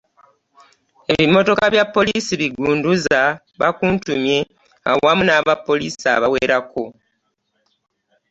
Ebimotoka 1.11 1.63
bya 1.73 1.85
poliisi 1.95 2.31
bigunduuza, 2.41 3.19
bakuntumye 3.59 4.37
awamu 4.91 5.23
n'abapoliisi 5.25 6.05
abawerako 6.15 6.83